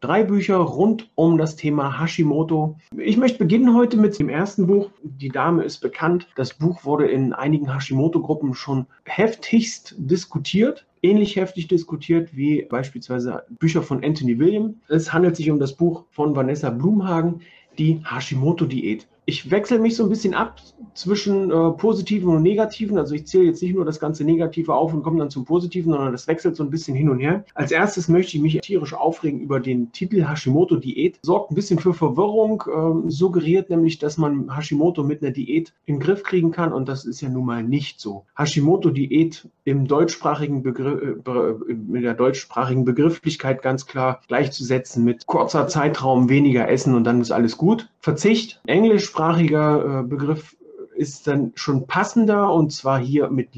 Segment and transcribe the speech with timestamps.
[0.00, 2.76] Drei Bücher rund um das Thema Hashimoto.
[2.96, 4.90] Ich möchte beginnen heute mit dem ersten Buch.
[5.02, 6.28] Die Dame ist bekannt.
[6.36, 13.82] Das Buch wurde in einigen Hashimoto-Gruppen schon heftigst diskutiert ähnlich heftig diskutiert wie beispielsweise Bücher
[13.82, 14.80] von Anthony William.
[14.88, 17.42] Es handelt sich um das Buch von Vanessa Blumhagen,
[17.78, 20.60] die Hashimoto-Diät ich wechsle mich so ein bisschen ab
[20.94, 22.96] zwischen äh, positiven und negativen.
[22.96, 25.92] Also ich zähle jetzt nicht nur das ganze Negative auf und komme dann zum Positiven,
[25.92, 27.44] sondern das wechselt so ein bisschen hin und her.
[27.54, 31.18] Als erstes möchte ich mich tierisch aufregen über den Titel Hashimoto Diät.
[31.22, 35.96] Sorgt ein bisschen für Verwirrung, äh, suggeriert nämlich, dass man Hashimoto mit einer Diät in
[35.96, 38.24] den Griff kriegen kann und das ist ja nun mal nicht so.
[38.38, 45.66] Hashimoto Diät im deutschsprachigen Begriff, äh, mit der deutschsprachigen Begrifflichkeit ganz klar gleichzusetzen mit kurzer
[45.66, 47.88] Zeitraum weniger essen und dann ist alles gut.
[48.06, 50.56] Verzicht, Englisch englischsprachiger äh, Begriff
[50.94, 53.56] ist dann schon passender und zwar hier mit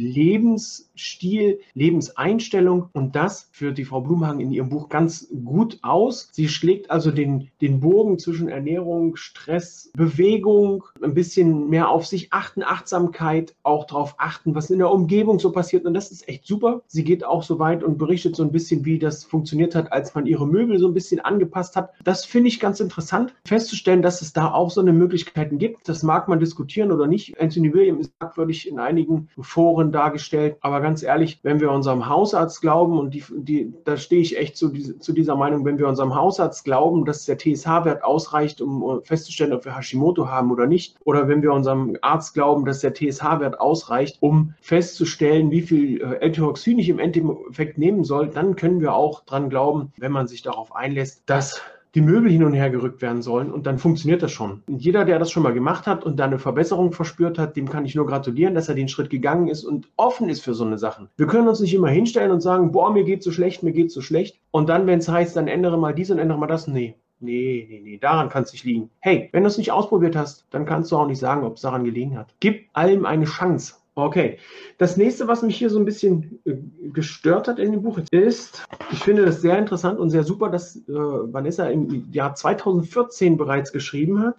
[0.98, 6.28] Lebensstil, Lebenseinstellung und das führt die Frau Blumhagen in ihrem Buch ganz gut aus.
[6.32, 12.32] Sie schlägt also den, den Bogen zwischen Ernährung, Stress, Bewegung, ein bisschen mehr auf sich
[12.32, 16.46] achten, Achtsamkeit, auch darauf achten, was in der Umgebung so passiert und das ist echt
[16.46, 16.82] super.
[16.88, 20.14] Sie geht auch so weit und berichtet so ein bisschen, wie das funktioniert hat, als
[20.14, 21.92] man ihre Möbel so ein bisschen angepasst hat.
[22.02, 25.88] Das finde ich ganz interessant, festzustellen, dass es da auch so eine Möglichkeiten gibt.
[25.88, 30.56] Das mag man diskutieren oder nicht Anthony William ist merkwürdig in einigen Foren dargestellt.
[30.60, 34.56] Aber ganz ehrlich, wenn wir unserem Hausarzt glauben, und die, die, da stehe ich echt
[34.56, 39.52] zu, zu dieser Meinung, wenn wir unserem Hausarzt glauben, dass der TSH-Wert ausreicht, um festzustellen,
[39.52, 43.60] ob wir Hashimoto haben oder nicht, oder wenn wir unserem Arzt glauben, dass der TSH-Wert
[43.60, 48.94] ausreicht, um festzustellen, wie viel äh, L-Tyroxin ich im Endeffekt nehmen soll, dann können wir
[48.94, 51.60] auch dran glauben, wenn man sich darauf einlässt, dass
[51.94, 54.62] die Möbel hin und her gerückt werden sollen und dann funktioniert das schon.
[54.68, 57.68] Und jeder, der das schon mal gemacht hat und da eine Verbesserung verspürt hat, dem
[57.68, 60.64] kann ich nur gratulieren, dass er den Schritt gegangen ist und offen ist für so
[60.64, 61.08] eine Sachen.
[61.16, 63.90] Wir können uns nicht immer hinstellen und sagen, boah, mir geht so schlecht, mir geht
[63.90, 64.40] so schlecht.
[64.50, 66.68] Und dann, wenn es heißt, dann ändere mal dies und ändere mal das.
[66.68, 68.90] Nee, Nee, nee, nee, daran kann es nicht liegen.
[69.00, 71.62] Hey, wenn du es nicht ausprobiert hast, dann kannst du auch nicht sagen, ob es
[71.62, 72.32] daran gelegen hat.
[72.38, 73.74] Gib allem eine Chance.
[73.98, 74.38] Okay.
[74.78, 76.54] Das nächste, was mich hier so ein bisschen äh,
[76.92, 80.76] gestört hat in dem Buch, ist, ich finde das sehr interessant und sehr super, dass
[80.76, 84.36] äh, Vanessa im Jahr 2014 bereits geschrieben hat,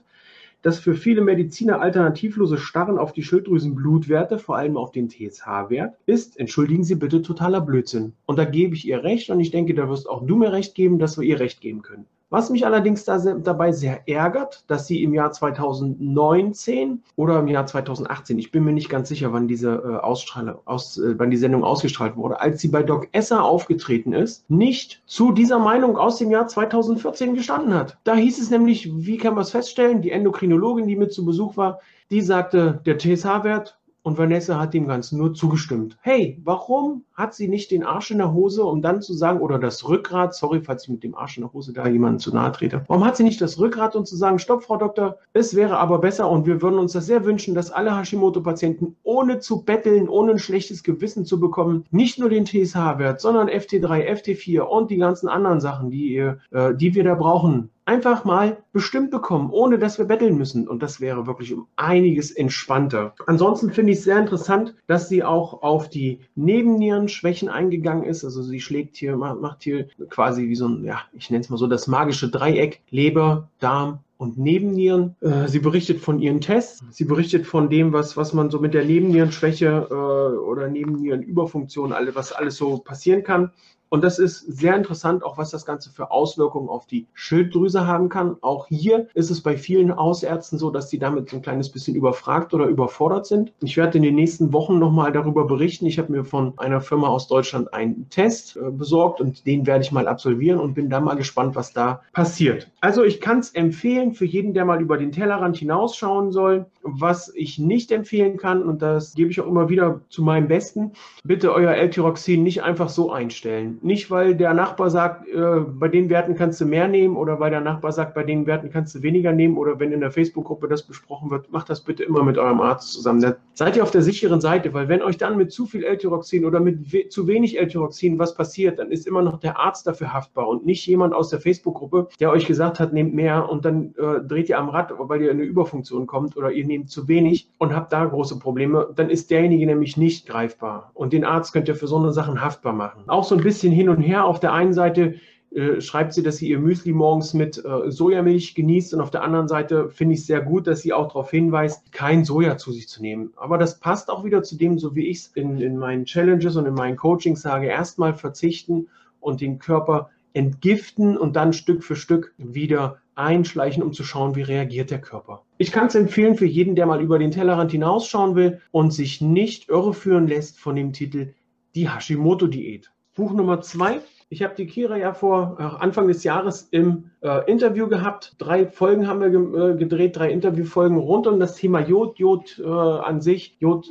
[0.61, 6.39] dass für viele Mediziner alternativlose Starren auf die Schilddrüsenblutwerte, vor allem auf den TSH-Wert, ist,
[6.39, 8.13] entschuldigen Sie bitte, totaler Blödsinn.
[8.25, 10.73] Und da gebe ich ihr recht und ich denke, da wirst auch du mir recht
[10.73, 12.05] geben, dass wir ihr recht geben können.
[12.31, 17.65] Was mich allerdings da dabei sehr ärgert, dass sie im Jahr 2019 oder im Jahr
[17.65, 21.37] 2018, ich bin mir nicht ganz sicher, wann diese, äh, Ausstrahlung, aus, äh, wann die
[21.37, 26.17] Sendung ausgestrahlt wurde, als sie bei Doc Esser aufgetreten ist, nicht zu dieser Meinung aus
[26.17, 27.97] dem Jahr 2014 gestanden hat.
[28.03, 31.57] Da hieß es nämlich, wie kann man es feststellen, die Endokrinologin, die mit zu Besuch
[31.57, 31.79] war,
[32.11, 35.97] die sagte, der TSH-Wert und Vanessa hat dem Ganzen nur zugestimmt.
[36.01, 39.59] Hey, warum hat sie nicht den Arsch in der Hose, um dann zu sagen, oder
[39.59, 42.51] das Rückgrat, sorry, falls ich mit dem Arsch in der Hose da jemanden zu nahe
[42.51, 42.83] trete.
[42.87, 45.99] Warum hat sie nicht das Rückgrat, um zu sagen, stopp, Frau Doktor, es wäre aber
[45.99, 50.31] besser und wir würden uns das sehr wünschen, dass alle Hashimoto-Patienten ohne zu betteln, ohne
[50.31, 55.27] ein schlechtes Gewissen zu bekommen, nicht nur den TSH-Wert, sondern FT3, FT4 und die ganzen
[55.27, 60.05] anderen Sachen, die, äh, die wir da brauchen, einfach mal bestimmt bekommen, ohne dass wir
[60.05, 60.67] betteln müssen.
[60.67, 63.15] Und das wäre wirklich um einiges entspannter.
[63.25, 68.23] Ansonsten finde ich es sehr interessant, dass sie auch auf die Nebennierenschwächen eingegangen ist.
[68.23, 71.57] Also sie schlägt hier, macht hier quasi wie so ein, ja, ich nenne es mal
[71.57, 75.15] so das magische Dreieck, Leber, Darm, und Nebennieren.
[75.21, 76.83] Äh, sie berichtet von ihren Tests.
[76.91, 82.13] Sie berichtet von dem, was, was man so mit der Nebennierenschwäche äh, oder Nebennierenüberfunktion, alle,
[82.15, 83.51] was alles so passieren kann.
[83.89, 88.09] Und das ist sehr interessant, auch was das Ganze für Auswirkungen auf die Schilddrüse haben
[88.09, 88.37] kann.
[88.41, 91.95] Auch hier ist es bei vielen Hausärzten so, dass die damit so ein kleines bisschen
[91.95, 93.51] überfragt oder überfordert sind.
[93.61, 95.87] Ich werde in den nächsten Wochen nochmal darüber berichten.
[95.87, 99.83] Ich habe mir von einer Firma aus Deutschland einen Test äh, besorgt und den werde
[99.83, 102.69] ich mal absolvieren und bin da mal gespannt, was da passiert.
[102.81, 106.67] Also ich kann es empfehlen für jeden, der mal über den Tellerrand hinausschauen soll.
[106.83, 110.91] Was ich nicht empfehlen kann, und das gebe ich auch immer wieder zu meinem Besten,
[111.23, 116.09] bitte euer L-Tyroxin nicht einfach so einstellen Nicht, weil der Nachbar sagt, äh, bei den
[116.09, 119.01] Werten kannst du mehr nehmen oder weil der Nachbar sagt, bei den Werten kannst du
[119.01, 122.37] weniger nehmen oder wenn in der Facebook-Gruppe das besprochen wird, macht das bitte immer mit
[122.37, 123.21] eurem Arzt zusammen.
[123.21, 126.45] Da seid ihr auf der sicheren Seite, weil wenn euch dann mit zu viel L-Tyroxin
[126.45, 130.13] oder mit we zu wenig L-Tyroxin was passiert, dann ist immer noch der Arzt dafür
[130.13, 133.93] haftbar und nicht jemand aus der Facebook-Gruppe, der euch gesagt hat, nehmt mehr und dann
[133.97, 137.07] äh, dreht ihr am Rad, weil ihr in eine Überfunktion kommt oder ihr nehmt zu
[137.07, 138.89] wenig und habt da große Probleme.
[138.95, 142.41] Dann ist derjenige nämlich nicht greifbar und den Arzt könnt ihr für so eine Sachen
[142.41, 143.03] haftbar machen.
[143.07, 144.25] Auch so ein bisschen hin und her.
[144.25, 145.15] Auf der einen Seite
[145.51, 149.23] äh, schreibt sie, dass sie ihr Müsli morgens mit äh, Sojamilch genießt und auf der
[149.23, 152.87] anderen Seite finde ich sehr gut, dass sie auch darauf hinweist, kein Soja zu sich
[152.87, 153.33] zu nehmen.
[153.35, 156.55] Aber das passt auch wieder zu dem, so wie ich es in, in meinen Challenges
[156.55, 158.89] und in meinen Coachings sage, erstmal verzichten
[159.19, 164.43] und den Körper entgiften und dann Stück für Stück wieder einschleichen, um zu schauen, wie
[164.43, 165.43] reagiert der Körper.
[165.57, 169.19] Ich kann es empfehlen für jeden, der mal über den Tellerrand hinausschauen will und sich
[169.19, 171.33] nicht irreführen lässt von dem Titel
[171.75, 172.91] Die Hashimoto-Diät.
[173.19, 173.99] Buch Nummer zwei.
[174.29, 178.35] Ich habe die Kira ja vor äh, Anfang des Jahres im äh, Interview gehabt.
[178.37, 182.57] Drei Folgen haben wir ge äh, gedreht, drei Interviewfolgen rund um das Thema Jod, Jod
[182.63, 183.89] äh, an sich, Jod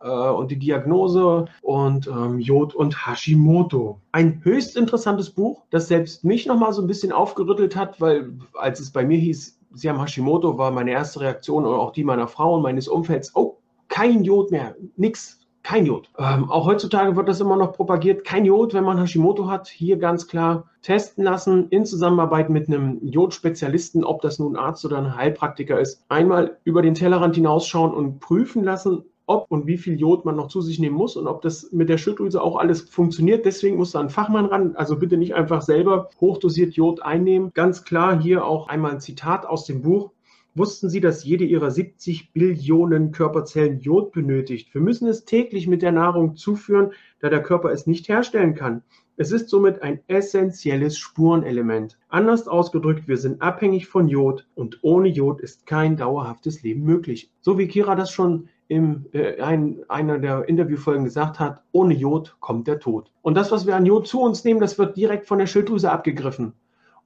[0.00, 4.00] äh, und die Diagnose und ähm, Jod und Hashimoto.
[4.12, 8.78] Ein höchst interessantes Buch, das selbst mich nochmal so ein bisschen aufgerüttelt hat, weil als
[8.78, 12.28] es bei mir hieß, Sie haben Hashimoto, war meine erste Reaktion und auch die meiner
[12.28, 13.56] Frau und meines Umfelds, oh,
[13.88, 16.08] kein Jod mehr, nix, kein Jod.
[16.16, 18.24] Ähm, auch heutzutage wird das immer noch propagiert.
[18.24, 19.68] Kein Jod, wenn man Hashimoto hat.
[19.68, 24.96] Hier ganz klar testen lassen in Zusammenarbeit mit einem Jodspezialisten, ob das nun Arzt oder
[24.96, 26.06] ein Heilpraktiker ist.
[26.08, 30.48] Einmal über den Tellerrand hinausschauen und prüfen lassen, ob und wie viel Jod man noch
[30.48, 33.44] zu sich nehmen muss und ob das mit der Schilddrüse auch alles funktioniert.
[33.44, 34.74] Deswegen muss da ein Fachmann ran.
[34.74, 37.50] Also bitte nicht einfach selber hochdosiert Jod einnehmen.
[37.52, 40.12] Ganz klar hier auch einmal ein Zitat aus dem Buch.
[40.54, 44.74] Wussten Sie, dass jede Ihrer 70 Billionen Körperzellen Jod benötigt?
[44.74, 48.82] Wir müssen es täglich mit der Nahrung zuführen, da der Körper es nicht herstellen kann.
[49.16, 51.98] Es ist somit ein essentielles Spurenelement.
[52.08, 57.32] Anders ausgedrückt, wir sind abhängig von Jod und ohne Jod ist kein dauerhaftes Leben möglich.
[57.40, 62.36] So wie Kira das schon in äh, ein, einer der Interviewfolgen gesagt hat, ohne Jod
[62.38, 63.10] kommt der Tod.
[63.22, 65.90] Und das, was wir an Jod zu uns nehmen, das wird direkt von der Schilddrüse
[65.90, 66.52] abgegriffen.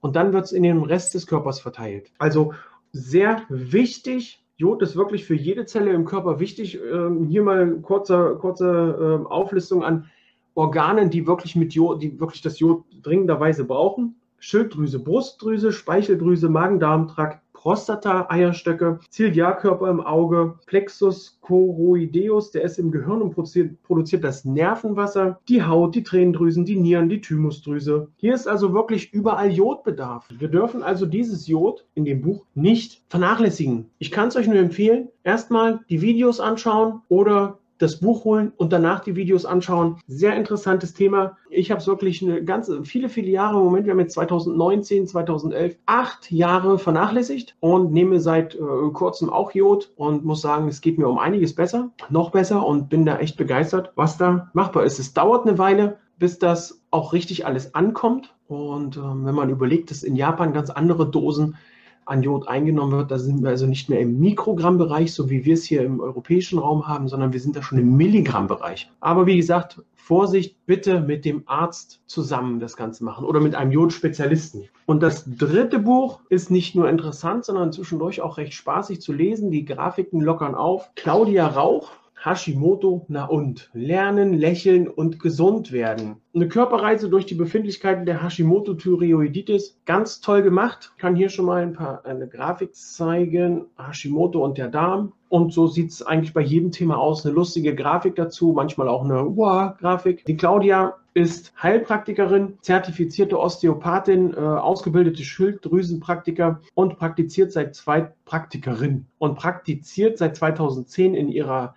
[0.00, 2.12] Und dann wird es in den Rest des Körpers verteilt.
[2.18, 2.52] Also
[2.92, 4.44] sehr wichtig.
[4.56, 6.78] Jod ist wirklich für jede Zelle im Körper wichtig.
[6.80, 10.10] Ähm, hier mal kurze, kurze ähm, Auflistung an
[10.54, 14.16] Organen, die wirklich mit Jod, die wirklich das Jod dringenderweise brauchen.
[14.38, 23.22] Schilddrüse, Brustdrüse, Speicheldrüse, Magen-Darm-Trakt, Prostata, Eierstöcke, Ziliarkörper im Auge, Plexus choroideus, der ist im Gehirn
[23.22, 28.08] und produziert, produziert das Nervenwasser, die Haut, die Tränendrüsen, die Nieren, die Thymusdrüse.
[28.16, 30.26] Hier ist also wirklich überall Jodbedarf.
[30.36, 33.90] Wir dürfen also dieses Jod in dem Buch nicht vernachlässigen.
[33.98, 38.72] Ich kann es euch nur empfehlen, erstmal die Videos anschauen oder das Buch holen und
[38.72, 39.96] danach die Videos anschauen.
[40.06, 41.36] Sehr interessantes Thema.
[41.50, 45.08] Ich habe es wirklich eine ganze, viele, viele Jahre, im Moment, wir haben jetzt 2019,
[45.08, 48.58] 2011, acht Jahre vernachlässigt und nehme seit äh,
[48.92, 52.88] kurzem auch Jod und muss sagen, es geht mir um einiges besser, noch besser und
[52.88, 55.00] bin da echt begeistert, was da machbar ist.
[55.00, 58.32] Es dauert eine Weile, bis das auch richtig alles ankommt.
[58.46, 61.56] Und ähm, wenn man überlegt, dass in Japan ganz andere Dosen
[62.04, 63.10] an Jod eingenommen wird.
[63.10, 66.58] Da sind wir also nicht mehr im Mikrogrammbereich, so wie wir es hier im europäischen
[66.58, 68.90] Raum haben, sondern wir sind da schon im Milligrammbereich.
[69.00, 73.70] Aber wie gesagt, Vorsicht, bitte mit dem Arzt zusammen das Ganze machen oder mit einem
[73.70, 74.68] Jodspezialisten.
[74.84, 79.52] Und das dritte Buch ist nicht nur interessant, sondern zwischendurch auch recht spaßig zu lesen.
[79.52, 80.90] Die Grafiken lockern auf.
[80.96, 81.92] Claudia Rauch
[82.24, 83.68] Hashimoto, na und?
[83.72, 86.16] Lernen, lächeln und gesund werden.
[86.34, 89.80] Eine Körperreise durch die Befindlichkeiten der Hashimoto-Thyreoiditis.
[89.86, 90.92] Ganz toll gemacht.
[90.98, 93.66] Kann hier schon mal ein paar, eine Grafik zeigen.
[93.76, 95.12] Hashimoto und der Darm.
[95.28, 97.26] Und so sieht es eigentlich bei jedem Thema aus.
[97.26, 100.24] Eine lustige Grafik dazu, manchmal auch eine Wow-Grafik.
[100.26, 109.36] Die Claudia ist Heilpraktikerin, zertifizierte Osteopathin, äh, ausgebildete Schilddrüsenpraktiker und praktiziert seit zwei Praktikerin und
[109.36, 111.74] praktiziert seit 2010 in ihrer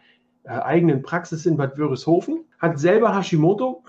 [0.48, 3.84] eigenen Praxis in Bad Wörishofen, hat selber Hashimoto,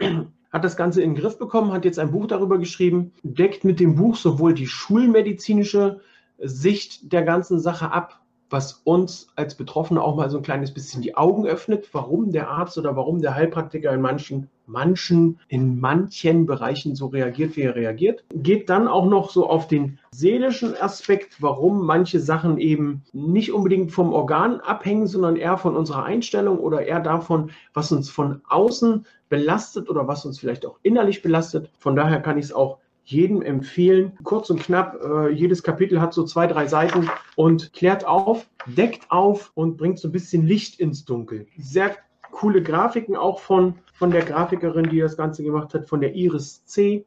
[0.52, 3.80] hat das Ganze in den Griff bekommen, hat jetzt ein Buch darüber geschrieben, deckt mit
[3.80, 6.00] dem Buch sowohl die schulmedizinische
[6.38, 11.00] Sicht der ganzen Sache ab, was uns als Betroffene auch mal so ein kleines bisschen
[11.00, 16.46] die Augen öffnet, warum der Arzt oder warum der Heilpraktiker in manchen, manchen, in manchen
[16.46, 18.24] Bereichen so reagiert, wie er reagiert.
[18.34, 23.92] Geht dann auch noch so auf den seelischen Aspekt, warum manche Sachen eben nicht unbedingt
[23.92, 29.06] vom Organ abhängen, sondern eher von unserer Einstellung oder eher davon, was uns von außen
[29.28, 31.70] belastet oder was uns vielleicht auch innerlich belastet.
[31.78, 34.12] Von daher kann ich es auch jedem empfehlen.
[34.22, 39.10] Kurz und knapp, äh, jedes Kapitel hat so zwei, drei Seiten und klärt auf, deckt
[39.10, 41.46] auf und bringt so ein bisschen Licht ins Dunkel.
[41.58, 41.96] Sehr
[42.30, 46.64] coole Grafiken auch von, von der Grafikerin, die das Ganze gemacht hat, von der Iris
[46.64, 47.06] C.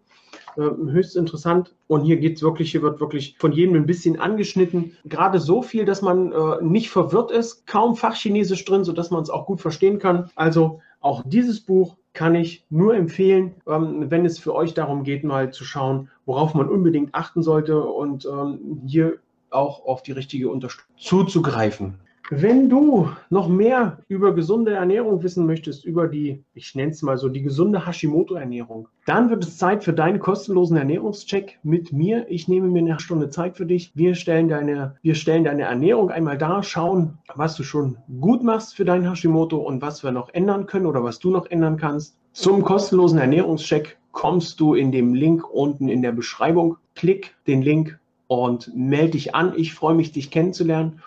[0.57, 1.75] Ähm, höchst interessant.
[1.87, 4.95] Und hier geht es wirklich, hier wird wirklich von jedem ein bisschen angeschnitten.
[5.03, 9.29] Gerade so viel, dass man äh, nicht verwirrt ist, kaum Fachchinesisch drin, sodass man es
[9.29, 10.29] auch gut verstehen kann.
[10.35, 15.25] Also auch dieses Buch kann ich nur empfehlen, ähm, wenn es für euch darum geht,
[15.25, 19.17] mal zu schauen, worauf man unbedingt achten sollte und ähm, hier
[19.49, 21.95] auch auf die richtige Unterstützung zuzugreifen.
[22.31, 27.19] Wenn du noch mehr über gesunde Ernährung wissen möchtest, über die, ich nenne es mal
[27.19, 32.25] so, die gesunde Hashimoto-Ernährung, dann wird es Zeit für deinen kostenlosen Ernährungscheck mit mir.
[32.27, 33.91] Ich nehme mir eine Stunde Zeit für dich.
[33.93, 38.75] Wir stellen deine, wir stellen deine Ernährung einmal dar, schauen, was du schon gut machst
[38.75, 42.17] für deinen Hashimoto und was wir noch ändern können oder was du noch ändern kannst.
[42.31, 46.77] Zum kostenlosen Ernährungscheck kommst du in dem Link unten in der Beschreibung.
[46.95, 49.53] Klick den Link und melde dich an.
[49.55, 51.01] Ich freue mich, dich kennenzulernen.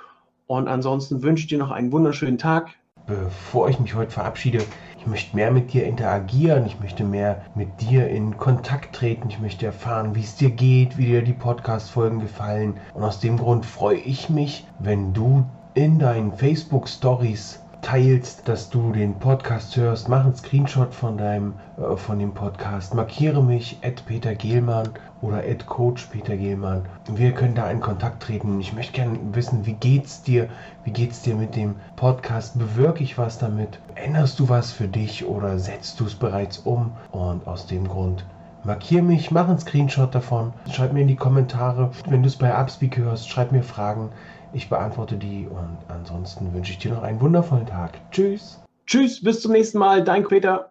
[0.48, 2.70] Und ansonsten wünsche ich dir noch einen wunderschönen Tag.
[3.06, 4.64] Bevor ich mich heute verabschiede,
[4.98, 9.40] ich möchte mehr mit dir interagieren, ich möchte mehr mit dir in Kontakt treten, ich
[9.40, 12.80] möchte erfahren, wie es dir geht, wie dir die Podcast-Folgen gefallen.
[12.94, 18.92] Und aus dem Grund freue ich mich, wenn du in deinen Facebook-Stories teilst, dass du
[18.92, 24.34] den Podcast hörst, mach einen Screenshot von deinem äh, von dem Podcast, markiere mich Peter
[24.34, 24.88] Gehlmann
[25.20, 26.86] oder Coach Peter Gehlmann.
[27.10, 28.60] Wir können da in Kontakt treten.
[28.60, 30.48] Ich möchte gerne wissen, wie geht's dir?
[30.84, 32.58] Wie geht's dir mit dem Podcast?
[32.58, 33.80] Bewirke ich was damit?
[33.94, 36.92] Änderst du was für dich oder setzt du es bereits um?
[37.10, 38.24] Und aus dem Grund
[38.64, 42.54] markiere mich, mach einen Screenshot davon, schreib mir in die Kommentare, wenn du es bei
[42.54, 44.10] Upspeak hörst, schreib mir Fragen.
[44.52, 47.98] Ich beantworte die und ansonsten wünsche ich dir noch einen wundervollen Tag.
[48.10, 48.60] Tschüss.
[48.86, 50.02] Tschüss, bis zum nächsten Mal.
[50.02, 50.66] Dein Peter.